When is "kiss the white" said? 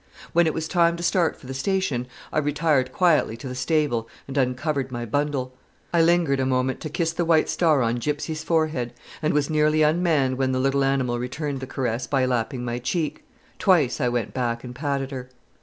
6.89-7.47